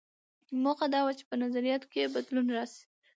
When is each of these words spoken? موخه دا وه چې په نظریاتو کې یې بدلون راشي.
موخه 0.63 0.87
دا 0.93 0.99
وه 1.05 1.13
چې 1.17 1.23
په 1.29 1.35
نظریاتو 1.43 1.89
کې 1.91 1.99
یې 2.03 2.13
بدلون 2.15 2.47
راشي. 2.55 2.83